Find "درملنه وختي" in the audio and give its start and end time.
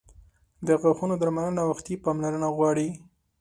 1.21-1.95